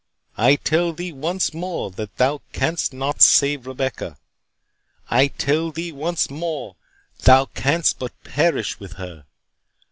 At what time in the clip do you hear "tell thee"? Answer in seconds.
0.55-1.11, 5.27-5.91